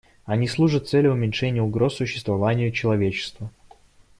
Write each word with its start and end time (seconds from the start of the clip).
Они 0.25 0.47
служат 0.47 0.89
цели 0.89 1.05
уменьшения 1.05 1.61
угроз 1.61 1.93
существованию 1.97 2.71
человечества. 2.71 3.51